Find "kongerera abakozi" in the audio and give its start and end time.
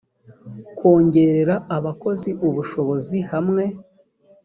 0.77-2.29